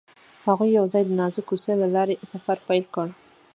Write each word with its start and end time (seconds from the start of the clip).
هغوی 0.47 0.69
یوځای 0.79 1.03
د 1.05 1.11
نازک 1.19 1.43
کوڅه 1.49 1.73
له 1.81 1.87
لارې 1.95 2.15
سفر 2.31 2.57
پیل 2.67 2.85
کړ. 2.95 3.07